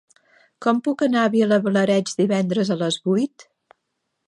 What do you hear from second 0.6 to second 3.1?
Com puc anar a Vilablareix divendres a les